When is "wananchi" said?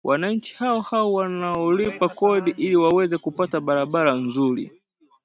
0.03-0.53